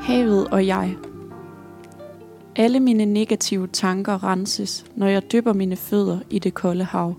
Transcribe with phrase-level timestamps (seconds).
[0.00, 0.96] Havet og jeg.
[2.56, 7.14] Alle mine negative tanker renses, når jeg dypper mine fødder i det kolde hav.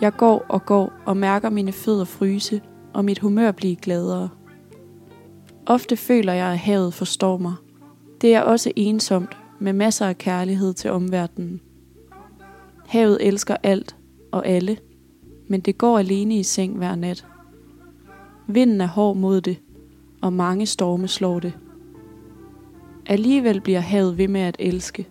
[0.00, 2.60] Jeg går og går og mærker mine fødder fryse,
[2.94, 4.28] og mit humør blive gladere.
[5.66, 7.54] Ofte føler jeg, at havet forstår mig.
[8.20, 11.60] Det er også ensomt, med masser af kærlighed til omverdenen.
[12.86, 13.96] Havet elsker alt
[14.32, 14.78] og alle,
[15.48, 17.26] men det går alene i seng hver nat.
[18.46, 19.56] Vinden er hård mod det,
[20.20, 21.52] og mange storme slår det.
[23.06, 25.06] Alligevel bliver havet ved med at elske.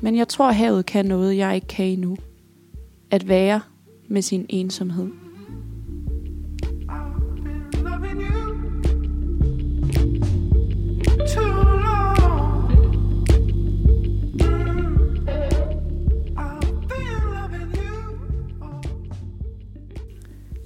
[0.00, 2.16] Men jeg tror, havet kan noget, jeg ikke kan endnu.
[3.10, 3.60] At være
[4.08, 5.08] med sin ensomhed.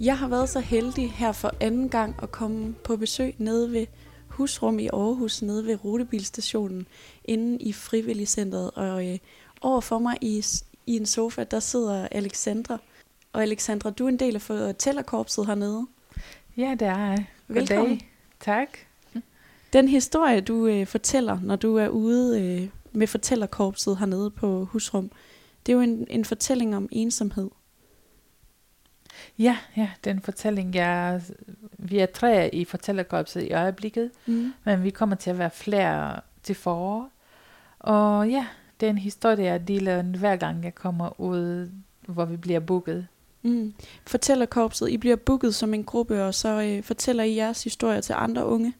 [0.00, 3.86] Jeg har været så heldig her for anden gang at komme på besøg nede ved
[4.28, 6.86] husrum i Aarhus, nede ved rutebilstationen,
[7.24, 8.70] inde i Frivilligcenteret.
[8.70, 9.18] Og øh,
[9.60, 10.44] overfor mig i,
[10.86, 12.78] i en sofa, der sidder Alexandra.
[13.32, 15.86] Og Alexandra, du er en del af fortællerkorpset hernede.
[16.56, 17.26] Ja, det er jeg.
[17.48, 18.00] Velkommen.
[18.40, 18.68] Tak.
[19.72, 25.10] Den historie, du øh, fortæller, når du er ude øh, med fortællerkorpset hernede på husrum,
[25.66, 27.50] det er jo en, en fortælling om ensomhed.
[29.38, 31.20] Ja, ja, den fortælling, jeg,
[31.78, 34.52] vi er tre i fortællerkorpset i øjeblikket, Mm.
[34.64, 37.08] men vi kommer til at være flere til forår.
[37.78, 38.46] Og ja,
[38.80, 41.70] det er en historie, jeg deler hver gang jeg kommer ud,
[42.08, 43.06] hvor vi bliver booket.
[43.42, 43.74] Mm.
[44.06, 48.14] Fortællerkorpset, I bliver booket som en gruppe, og så øh, fortæller I jeres historier til
[48.18, 48.74] andre unge.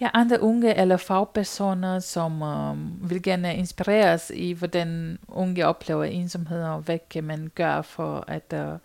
[0.00, 6.62] Ja, andre unge eller fagpersoner, som um, vil gerne inspireres i, hvordan unge oplever ensomhed,
[6.64, 8.78] og hvad kan man gøre for at, uh,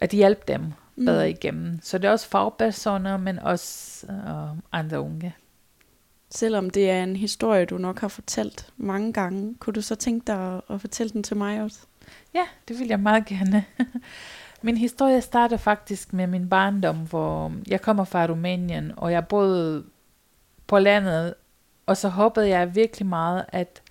[0.00, 1.06] at hjælpe dem Mm.
[1.06, 1.78] bedre igennem.
[1.82, 5.34] Så det er også fagpersoner, men også uh, andre unge.
[6.30, 10.26] Selvom det er en historie, du nok har fortalt mange gange, kunne du så tænke
[10.26, 11.78] dig at, at fortælle den til mig også?
[12.34, 13.64] Ja, det vil jeg meget gerne.
[14.62, 19.84] min historie starter faktisk med min barndom, hvor jeg kommer fra Rumænien, og jeg boede
[20.66, 21.34] på landet,
[21.86, 23.82] og så håbede jeg virkelig meget, at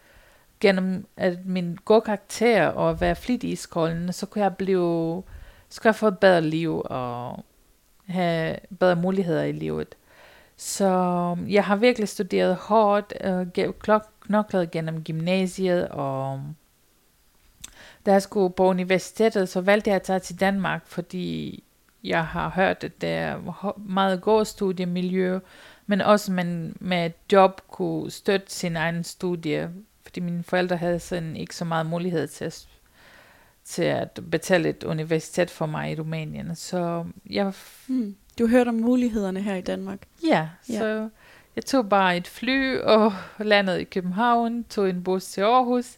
[0.59, 5.23] gennem at min gode karakter og at være flittig i skolen, så kunne jeg blive,
[5.69, 7.45] skal jeg få et bedre liv og
[8.07, 9.95] have bedre muligheder i livet.
[10.57, 10.87] Så
[11.31, 16.55] um, jeg har virkelig studeret hårdt, øh, klok- knoklet gennem gymnasiet, og um,
[18.05, 21.63] da jeg skulle på universitetet, så valgte jeg at tage til Danmark, fordi
[22.03, 25.39] jeg har hørt, at det er meget godt studiemiljø,
[25.87, 29.71] men også man med et job kunne støtte sin egen studie,
[30.03, 32.67] fordi mine forældre havde sådan ikke så meget mulighed til at,
[33.69, 36.55] til at betale et universitet for mig i Rumænien.
[36.55, 37.53] Så jeg,
[37.87, 38.15] Mm.
[38.39, 39.99] Du hørte om mulighederne her i Danmark.
[40.27, 40.77] ja, Ja.
[40.79, 41.09] så
[41.55, 45.97] jeg tog bare et fly og landede i København, tog en bus til Aarhus,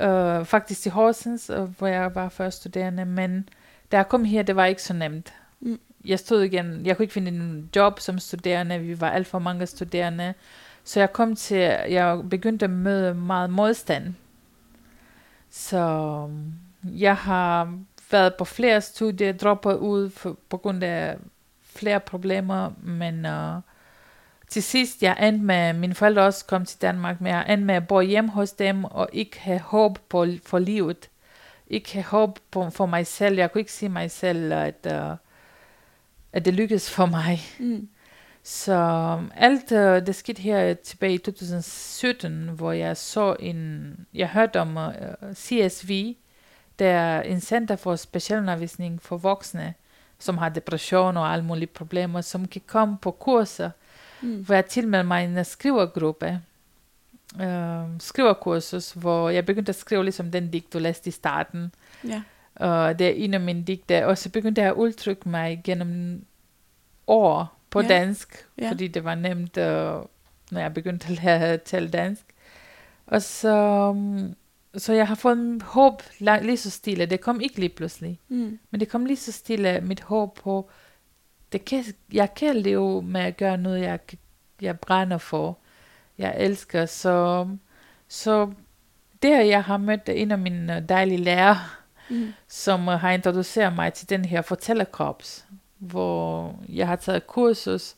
[0.00, 3.48] øh, faktisk til Horsens, hvor jeg var først studerende, men
[3.92, 5.32] da jeg kom her, det var ikke så nemt.
[5.60, 5.78] Mm.
[6.04, 9.38] Jeg stod igen, jeg kunne ikke finde en job som studerende, vi var alt for
[9.38, 10.34] mange studerende,
[10.84, 11.58] så jeg kom til,
[11.88, 14.14] jeg begyndte at møde meget modstand.
[15.50, 16.28] Så
[16.92, 17.78] jeg har
[18.10, 21.16] været på flere studier, droppet ud for, på grund af
[21.62, 23.62] flere problemer, men uh,
[24.48, 27.74] til sidst, jeg endte med, mine forældre også kom til Danmark, men jeg endte med
[27.74, 31.10] at bo hjem hos dem, og ikke have håb på, for livet.
[31.66, 33.36] Ikke have håb på, for mig selv.
[33.36, 35.16] Jeg kunne ikke sige mig selv, at, uh,
[36.32, 37.40] at det lykkedes for mig.
[37.58, 37.88] Mm.
[38.42, 38.74] Så
[39.34, 44.76] alt uh, det skete her tilbage i 2017, hvor jeg så en, jeg hørte om
[44.76, 46.14] uh, CSV,
[46.78, 49.74] der er en center for specialundervisning for voksne,
[50.18, 53.70] som har depression og alle mulige problemer, som kan komme på kurser,
[54.20, 54.44] Mm.
[54.44, 56.40] hvor jeg tilmeldte mig en skrivergruppe,
[57.40, 61.72] øh, skriverkursus, hvor jeg begyndte at skrive ligesom den digt, du læste i starten.
[62.08, 62.22] Ja.
[62.54, 66.24] Og det er en af mine digte, og så begyndte jeg at udtrykke mig gennem
[67.06, 67.88] ord på Ja.
[67.88, 68.70] dansk, Ja.
[68.70, 69.92] fordi det var nemt, øh,
[70.50, 72.22] når jeg begyndte at lære at tale dansk.
[73.06, 74.34] Og så, mm,
[74.76, 77.06] så jeg har fået mit håb lige så stille.
[77.06, 78.58] Det kom ikke lige pludselig, Mm.
[78.70, 80.70] men det kom lige så stille, mit håb på,
[81.52, 83.98] det kan, jeg kan leve med at gøre noget, jeg,
[84.60, 85.58] jeg brænder for.
[86.18, 87.48] Jeg elsker, så,
[88.08, 88.52] så
[89.22, 91.58] der jeg har mødt en af mine dejlige lærere,
[92.10, 92.32] Mm.
[92.48, 95.46] som øh, har introduceret mig til den her fortællerkorps,
[95.78, 97.94] hvor jeg har taget kursus,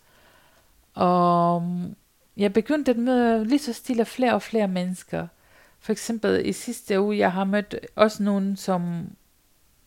[0.95, 1.95] og mm,
[2.37, 5.27] jeg begyndte at møde lige så stille flere og flere mennesker.
[5.81, 9.11] For eksempel i sidste uge, jeg har mødt også nogen, som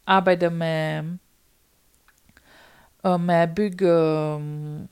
[0.07, 1.03] arbejder med
[3.03, 4.87] om at bygge um,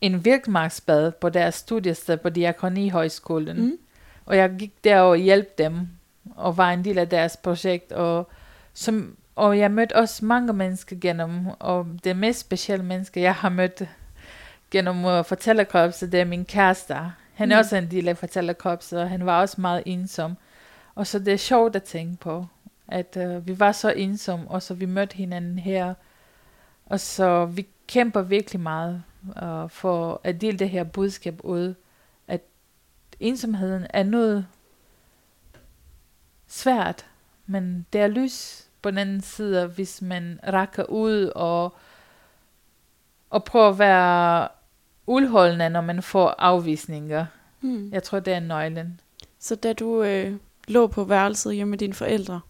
[0.00, 3.60] en virkmarksbad på deres studiested på Diakonihøjskolen.
[3.60, 3.78] Mm.
[4.26, 5.88] Og jeg gik der og hjalp dem,
[6.36, 8.30] og var en del af deres projekt, og,
[8.74, 13.48] som, og jeg mødte også mange mennesker gennem, og det mest specielle menneske, jeg har
[13.48, 13.82] mødt
[14.70, 16.96] gennem uh, fortællerkorpset, det er min kæreste.
[17.42, 17.58] Han er mm.
[17.58, 20.36] også en del af fortællerkorpset, og han var også meget ensom.
[20.94, 22.46] Og så det er sjovt at tænke på,
[22.88, 25.94] at uh, vi var så ensomme, og så vi mødte hinanden her.
[26.86, 29.02] Og så vi kæmper virkelig meget
[29.42, 31.74] uh, for at dele det her budskab ud,
[32.28, 32.40] at
[33.20, 34.46] ensomheden er noget
[36.46, 37.06] svært,
[37.46, 41.74] men det er lys på den anden side, hvis man rækker ud og,
[43.30, 44.48] og prøver at være
[45.06, 47.26] udholdende, når man får afvisninger.
[47.60, 47.90] Mm.
[47.92, 49.00] Jeg tror, det er nøglen.
[49.38, 50.36] Så da du øh,
[50.68, 52.40] lå på værelset hjemme med dine forældre,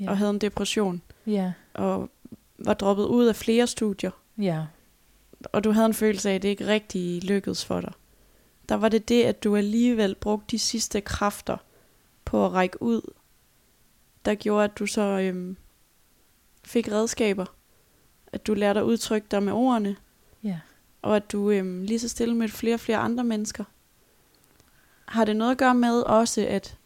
[0.00, 0.10] ja.
[0.10, 1.52] og havde en depression, ja.
[1.74, 2.10] og
[2.58, 4.64] var droppet ud af flere studier, ja.
[5.52, 7.92] og du havde en følelse af, at det ikke rigtig lykkedes for dig,
[8.68, 11.56] der var det det, at du alligevel brugte de sidste kræfter
[12.24, 13.12] på at række ud,
[14.24, 15.56] der gjorde, at du så øhm,
[16.64, 17.44] fik redskaber,
[18.26, 19.96] at du lærte at udtrykke dig med ordene.
[21.02, 23.64] Og at du øhm, lige så stille mødte flere og flere andre mennesker.
[25.04, 26.76] Har det noget at gøre med også, at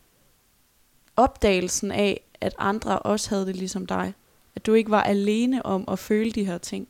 [1.17, 4.15] opdagelsen af, at andre også havde det ligesom dig,
[4.55, 6.89] at du ikke var alene om at føle de her ting?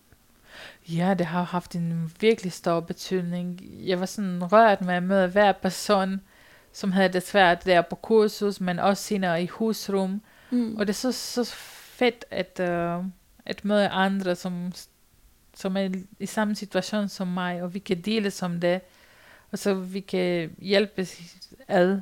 [0.88, 3.60] Ja, det har haft en virkelig stor betydning.
[3.62, 6.20] Jeg var sådan rørt med at møde hver person,
[6.72, 10.22] som havde det svært der på kursus, men også senere i husrum.
[10.50, 10.76] Mm.
[10.76, 13.04] Og det er så, så fedt at, uh,
[13.46, 14.72] at møde andre, som,
[15.56, 15.88] som er
[16.18, 18.80] i samme situation som mig, og vi kan dele som det,
[19.52, 21.06] og så vi kan hjælpe
[21.68, 22.00] ad.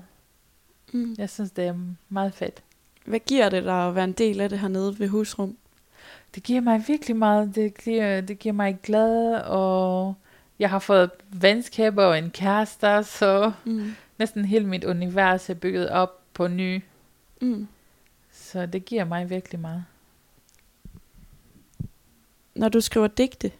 [0.92, 1.14] Mm.
[1.18, 1.74] Jeg synes, det er
[2.08, 2.62] meget fedt.
[3.04, 5.56] Hvad giver det dig at være en del af det hernede ved husrum?
[6.34, 7.54] Det giver mig virkelig meget.
[7.54, 10.14] Det giver, det giver mig glad, og
[10.58, 13.94] jeg har fået venskaber og en kæreste, så mm.
[14.18, 16.82] næsten hele mit univers er bygget op på ny.
[17.40, 17.68] Mm.
[18.32, 19.84] Så det giver mig virkelig meget.
[22.54, 23.52] Når du skriver digte,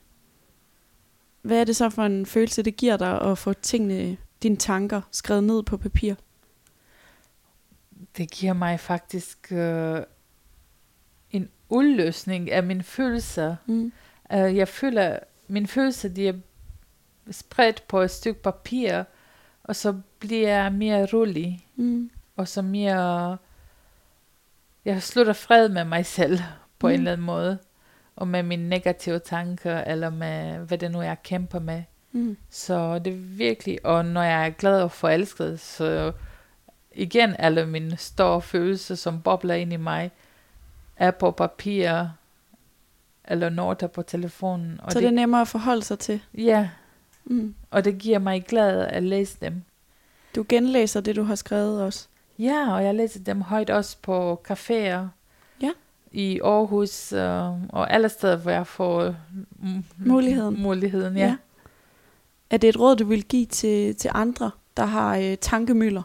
[1.43, 5.00] hvad er det så for en følelse, det giver dig at få tingene, dine tanker,
[5.11, 6.14] skrevet ned på papir?
[8.17, 10.02] Det giver mig faktisk øh,
[11.31, 13.56] en udløsning af mine følelser.
[13.67, 13.93] Mm.
[14.35, 15.19] Uh, jeg føler,
[15.49, 16.35] mine følelser, de er
[17.31, 19.02] spredt på et stykke papir,
[19.62, 22.11] og så bliver jeg mere rolig, mm.
[22.37, 23.37] og så mere,
[24.85, 26.38] jeg slutter fred med mig selv
[26.79, 26.93] på mm.
[26.93, 27.58] en eller anden måde,
[28.16, 31.82] og med mine negative tanker, eller med hvad det nu er, jeg kæmper med.
[32.12, 32.37] Mm.
[32.50, 36.12] Så det er virkelig, og når jeg er glad og forelsket, så
[36.94, 40.11] igen alle mine store følelser, som bobler ind i mig,
[40.96, 42.06] er på papir,
[43.25, 44.81] eller noter på telefonen.
[44.82, 46.20] Og så det, det er nemmere at forholde sig til?
[46.34, 46.69] Ja,
[47.25, 47.55] mm.
[47.70, 49.62] og det giver mig glad at læse dem.
[50.34, 52.06] Du genlæser det, du har skrevet også?
[52.38, 54.99] Ja, og jeg læser dem højt også på caféer.
[56.14, 59.14] I Aarhus øh, og alle steder, hvor jeg får
[59.96, 60.62] muligheden.
[60.62, 61.26] muligheden ja.
[61.26, 61.37] ja.
[62.50, 66.02] Er det et råd, du vil give til, til andre, der har øh, tankemøller?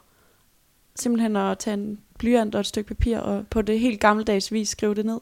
[0.96, 4.70] Simpelthen at tage en blyant og et stykke papir, og på det helt gammeldags vis
[4.70, 5.20] skrive det ned.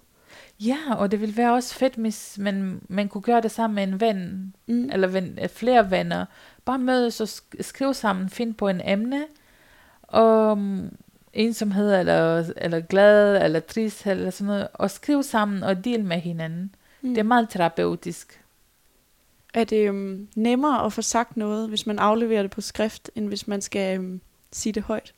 [0.60, 3.83] Ja, og det ville være også fedt, hvis man, man kunne gøre det sammen med
[3.83, 4.90] en ven, mm.
[4.94, 6.26] eller ven, øh, flere venner.
[6.66, 7.28] Bare mødes og
[7.59, 9.26] skrive sammen, finde på en emne,
[10.07, 10.90] om
[11.37, 16.17] ensomhed, eller, eller glad, eller trist, eller sådan noget, og skrive sammen og dele med
[16.17, 16.75] hinanden.
[17.01, 17.09] Mm.
[17.09, 18.41] Det er meget terapeutisk.
[19.53, 23.27] Er det um, nemmere at få sagt noget, hvis man afleverer det på skrift, end
[23.27, 25.13] hvis man skal um, sige det højt?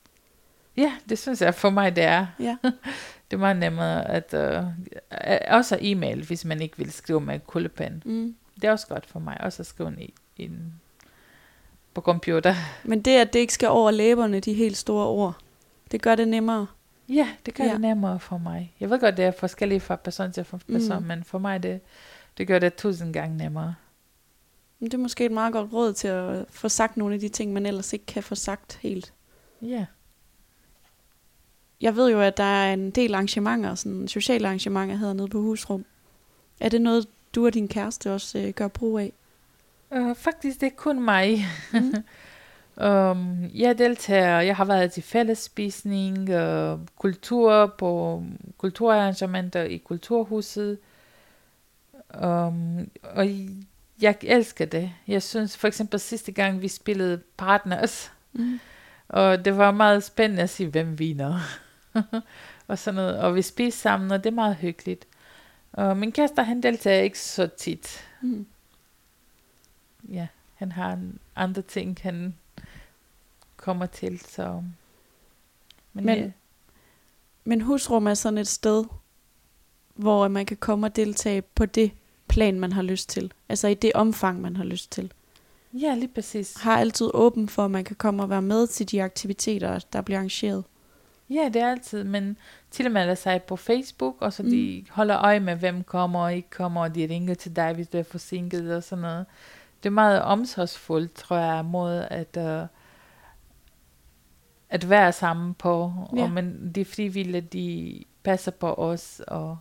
[0.77, 2.27] Ja, det synes jeg for mig, det er.
[2.39, 2.57] Ja.
[3.31, 4.33] det er meget nemmere at...
[4.33, 4.65] Uh,
[5.47, 8.03] også e-mail, hvis man ikke vil skrive med kuglepen.
[8.05, 8.35] Mm.
[8.55, 10.73] Det er også godt for mig, også at skrive en, en
[11.93, 12.55] på computer.
[12.83, 15.37] Men det, at det ikke skal over læberne, de helt store ord,
[15.91, 16.67] det gør det nemmere.
[17.09, 17.71] Ja, det gør ja.
[17.71, 18.75] det nemmere for mig.
[18.79, 21.07] Jeg ved godt, det er forskelligt fra person til person, mm.
[21.07, 21.81] men for mig, det,
[22.37, 23.75] det gør det tusind gange nemmere.
[24.79, 27.53] Det er måske et meget godt råd til at få sagt nogle af de ting,
[27.53, 29.13] man ellers ikke kan få sagt helt.
[29.61, 29.85] Ja
[31.81, 35.41] jeg ved jo, at der er en del arrangementer, sådan sociale arrangementer hedder nede på
[35.41, 35.85] husrum.
[36.59, 39.13] Er det noget, du og din kæreste også øh, gør brug af?
[39.91, 41.45] Uh, faktisk det er kun mig.
[41.73, 41.93] Mm.
[42.83, 48.23] um, jeg deltager, jeg har været til fællesspisning, uh, kultur på
[48.57, 50.77] kulturarrangementer i Kulturhuset.
[52.23, 53.27] Um, og
[54.01, 54.91] jeg elsker det.
[55.07, 58.59] Jeg synes for eksempel sidste gang, vi spillede Partners, mm.
[59.07, 61.39] og det var meget spændende at sige, hvem vinder.
[62.67, 63.19] og sådan noget.
[63.19, 65.07] Og vi spiser sammen, og det er meget hyggeligt.
[65.71, 68.07] Og min kæreste, han deltager ikke så tit.
[68.21, 68.45] Mm.
[70.09, 70.99] ja, han har
[71.35, 72.33] andre ting, han
[73.59, 74.63] kommer til, så...
[75.93, 76.29] Men- ja,
[77.43, 78.85] Men husrum er sådan et sted,
[79.95, 81.91] hvor man kan komme og deltage på det
[82.27, 83.31] plan, man har lyst til.
[83.49, 85.11] Altså i det omfang, man har lyst til.
[85.73, 86.57] ja, lige præcis.
[86.61, 90.01] Har altid åben for, at man kan komme og være med til de aktiviteter, der
[90.01, 90.63] bliver arrangeret.
[91.29, 92.37] Ja, det er altid, men
[92.71, 94.49] tilmelder sig på Facebook, og så Mm.
[94.49, 97.87] de holder øje med, hvem kommer og ikke kommer, og de ringer til dig, hvis
[97.87, 99.25] du er forsinket og sådan noget.
[99.83, 102.67] Det er meget omsorgsfuldt, tror jeg, måde at, uh,
[104.69, 106.23] at være sammen på, Ja.
[106.23, 109.57] og men de frivillige, de passer på os, og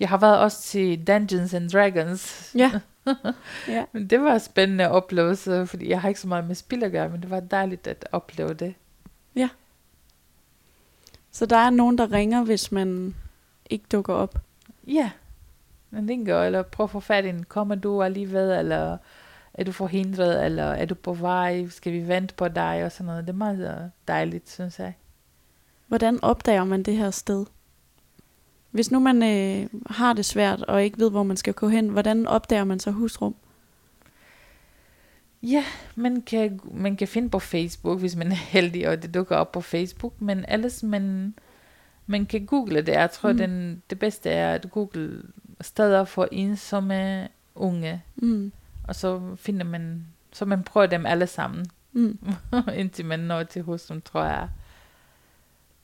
[0.00, 2.70] jeg har været også til Dungeons and Dragons, Ja.
[3.68, 3.84] ja.
[3.92, 7.08] men det var spændende oplevelse, fordi jeg har ikke så meget med spil at gøre,
[7.08, 8.74] men det var dejligt at opleve det.
[11.34, 13.14] Så der er nogen, der ringer, hvis man
[13.70, 14.38] ikke dukker op.
[14.86, 15.10] Ja,
[15.90, 18.98] man ringer, eller prøv at få fat i en, kommer du alligevel, eller
[19.54, 23.06] er du forhindret, eller er du på vej, skal vi vente på dig, og sådan
[23.06, 23.24] noget.
[23.26, 24.94] Det er meget øh, dejligt, synes jeg.
[25.88, 27.46] Hvordan opdager man det her sted?
[28.70, 31.88] Hvis nu man øh, har det svært og ikke ved, hvor man skal gå hen,
[31.88, 33.34] hvordan opdager man så husrum?
[35.42, 39.36] Ja, man kan, man kan finde på Facebook, hvis man er heldig, og det dukker
[39.36, 41.34] op på Facebook, men ellers man,
[42.06, 42.88] man kan google det.
[42.92, 43.34] Jeg tror, Mm.
[43.34, 43.38] mm.
[43.38, 45.22] den, det bedste er at google
[45.60, 48.52] steder for ensomme unge, Mm.
[48.88, 51.66] Og så finder man, så man prøver dem alle sammen.
[51.92, 52.18] Mm.
[52.74, 54.48] indtil man når til husrum, tror jeg.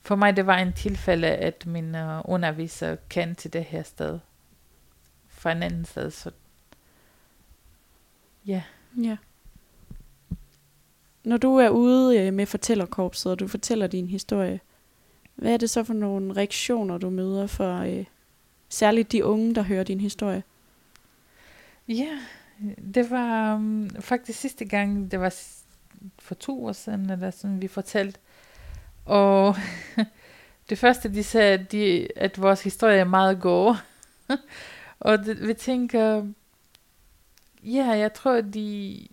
[0.00, 4.18] For mig, det var en tilfælde, at min uh, underviser kendte til det her sted.
[5.28, 6.30] Fra en anden sted, så
[8.46, 8.62] ja.
[9.02, 9.16] Ja.
[11.24, 14.60] Når du er ude øh, med fortællerkorpset, og du fortæller din historie,
[15.34, 18.04] hvad er det så for nogle reaktioner, du møder for øh,
[18.68, 20.42] særligt de unge, der hører din historie?
[21.88, 22.18] Ja,
[22.94, 25.34] det var um, faktisk sidste gang, det var
[26.18, 28.20] for to år siden, eller sådan, vi fortalte.
[29.04, 29.56] Og
[30.70, 33.76] det første, de sagde, at, de, at vores historie er meget god.
[35.00, 36.26] og det, vi tænker,
[37.62, 39.08] ja, jeg tror, de,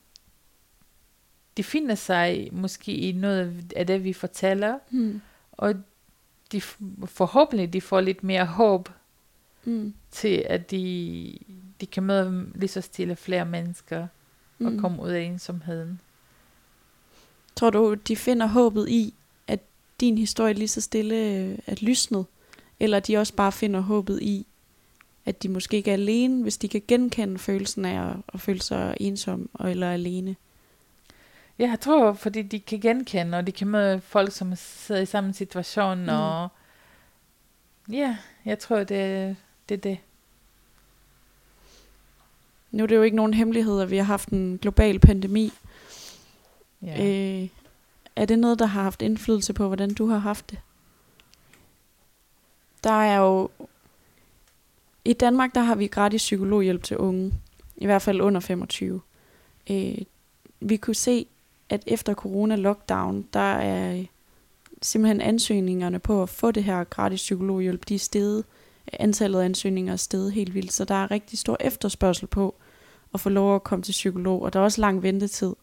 [1.57, 4.79] de finder sig måske i noget af det, vi fortæller.
[4.89, 5.21] Mm.
[5.51, 5.75] Og
[6.51, 6.61] de,
[7.05, 8.89] forhåbentlig, de får lidt mere håb
[9.65, 9.93] Mm.
[10.11, 11.37] til, at de,
[11.81, 14.07] de kan møde lige så stille flere mennesker
[14.59, 14.79] og Mm.
[14.79, 15.99] komme ud af ensomheden.
[17.55, 19.13] Tror du, de finder håbet i,
[19.47, 19.59] at
[19.99, 22.25] din historie lige så stille øh, er lysnet?
[22.79, 24.47] Eller de også bare finder håbet i,
[25.25, 28.61] at de måske ikke er alene, hvis de kan genkende følelsen af at, at føle
[28.61, 30.35] sig ensom og eller alene?
[31.59, 35.05] Ja, jeg tror, fordi de kan genkende, og de kan møde folk, som sidder i
[35.05, 36.09] samme situation, mm.
[36.09, 36.47] og
[37.91, 39.35] ja, jeg tror, det,
[39.69, 39.97] det er det.
[42.71, 45.51] Nu er det jo ikke nogen hemmelighed, at vi har haft en global pandemi.
[46.81, 47.05] Ja.
[47.05, 47.49] Øh,
[48.15, 50.59] er det noget, der har haft indflydelse på, hvordan du har haft det?
[52.83, 53.49] Der er jo...
[55.05, 57.33] I Danmark, der har vi gratis psykologhjælp til unge.
[57.77, 59.01] I hvert fald under 25.
[59.69, 59.97] Øh,
[60.59, 61.27] vi kunne se,
[61.69, 64.05] at efter corona-lockdown, der er
[64.81, 68.43] simpelthen ansøgningerne på at få det her gratis psykologhjælp, de er steget.
[68.93, 72.55] Antallet af ansøgninger er steget helt vildt, så der er rigtig stor efterspørgsel på
[73.13, 75.53] at få lov at komme til psykolog, og der er også lang ventetid.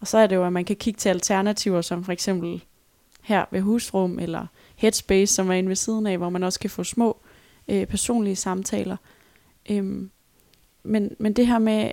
[0.00, 2.64] Og så er det jo, at man kan kigge til alternativer, som for eksempel
[3.22, 4.46] her ved Husrum, eller
[4.76, 7.16] Headspace, som er inde ved siden af, hvor man også kan få små
[7.68, 8.96] øh, personlige samtaler.
[9.70, 10.10] Øhm,
[10.82, 11.90] men, men det her med,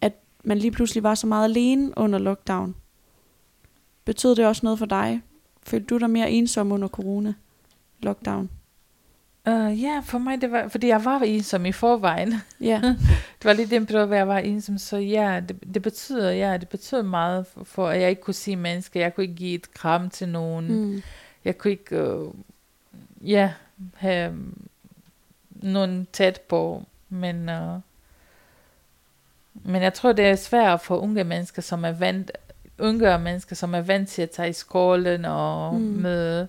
[0.00, 0.12] at
[0.44, 2.74] man lige pludselig var så meget alene under lockdown,
[4.04, 5.22] betød det også noget for dig?
[5.62, 8.48] Følte du dig mere ensom under corona-lockdown?
[9.48, 12.34] Uh, ja, for mig, det var, fordi jeg var ensom i forvejen.
[12.60, 12.80] Ja.
[13.38, 16.56] Det var lige den periode, hvor jeg var ensom, så ja, det, det betyder, ja,
[16.56, 19.00] det betyder meget for, for, at jeg ikke kunne se mennesker.
[19.00, 20.72] Jeg kunne ikke give et kram til nogen.
[20.74, 21.02] Mm.
[21.44, 22.34] Jeg kunne ikke, uh,
[23.20, 23.52] ja,
[23.96, 24.34] have
[25.50, 27.80] nogen tæt på, men, uh,
[29.54, 32.30] men jeg tror, det er svært for unge mennesker, som er vant,
[32.78, 35.80] unge mennesker, som er vant til at tage i skolen og Mm.
[35.80, 35.86] mm.
[35.86, 36.48] møde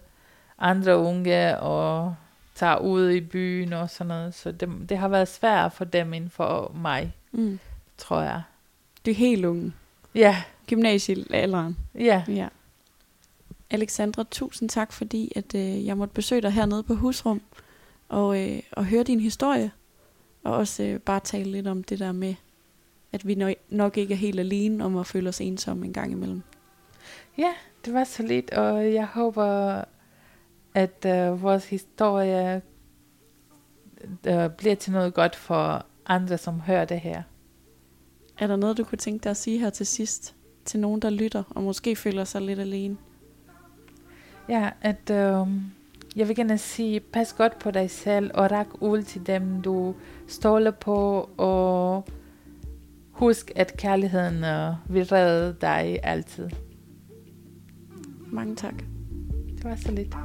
[0.59, 2.15] andre unge og
[2.61, 4.33] tage ud i byen og sådan noget.
[4.33, 7.59] Så det, det har været svært for dem end for mig, Mm.
[7.97, 8.41] tror jeg.
[9.05, 9.73] Det er helt unge.
[10.15, 11.77] Ja, Gymnasiealderen.
[11.95, 12.23] ja.
[12.27, 12.47] Ja.
[13.69, 17.41] Alexandra, tusind tak, fordi at, øh, jeg måtte besøge dig hernede på Husrum
[18.09, 19.71] og, øh, og høre din historie.
[20.43, 22.35] Og også øh, bare tale lidt om det der med,
[23.11, 26.11] at vi nok, nok ikke er helt alene om at føle os ensomme en gang
[26.11, 26.41] imellem.
[27.37, 27.53] Ja,
[27.85, 29.81] det var så lidt, og jeg håber,
[30.73, 32.61] at uh, vores historie
[34.27, 37.23] uh, bliver til noget godt for andre, som hører det her.
[38.37, 40.35] Er der noget, du kunne tænke dig at sige her til sidst?
[40.65, 42.97] Til nogen, der lytter og måske føler sig lidt alene?
[44.49, 45.47] Ja, at øh,
[46.15, 49.95] jeg vil gerne sige, pas godt på dig selv og rak ud til dem, du
[50.27, 52.05] stoler på, og
[53.11, 56.49] husk, at kærligheden øh, vil redde dig altid.
[58.31, 58.75] Mange tak.
[59.55, 60.15] Det var så lidt.